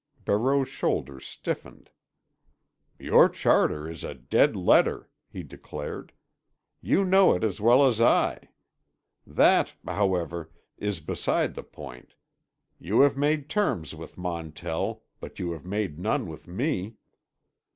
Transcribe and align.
Barreau's 0.25 0.67
shoulders 0.67 1.27
stiffened. 1.27 1.91
"Your 2.97 3.29
charter 3.29 3.87
is 3.87 4.03
a 4.03 4.15
dead 4.15 4.55
letter," 4.55 5.11
he 5.29 5.43
declared. 5.43 6.11
"You 6.81 7.05
know 7.05 7.35
it 7.35 7.43
as 7.43 7.61
well 7.61 7.85
as 7.85 8.01
I. 8.01 8.49
That, 9.27 9.75
however, 9.87 10.49
is 10.79 11.01
beside 11.01 11.53
the 11.53 11.61
point. 11.61 12.15
You 12.79 13.01
have 13.01 13.15
made 13.15 13.47
terms 13.47 13.93
with 13.93 14.17
Montell—but 14.17 15.37
you 15.37 15.51
have 15.51 15.67
made 15.67 15.99
none 15.99 16.25
with 16.25 16.47
me." 16.47 16.95